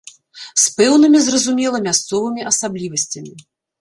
[0.61, 3.33] З пэўнымі, зразумела, мясцовымі асаблівасцямі.